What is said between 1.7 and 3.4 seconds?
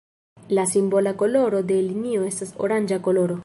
de linio estas oranĝa koloro.